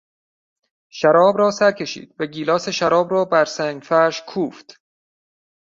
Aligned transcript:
شراب 0.89 1.37
را 1.37 1.51
سر 1.51 1.71
کشید 1.71 2.15
و 2.19 2.25
گیلاس 2.25 2.69
شراب 2.69 3.11
را 3.11 3.25
بر 3.25 3.45
سنگفرش 3.45 4.23
کوفت. 4.27 4.81